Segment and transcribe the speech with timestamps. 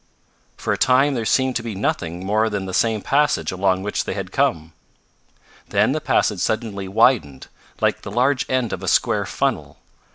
[0.57, 4.05] For a time there seemed to be nothing more than the same passage along which
[4.05, 4.73] they had come.
[5.69, 7.45] Then the passage suddenly widened,
[7.81, 9.77] like the large end of a square funnel.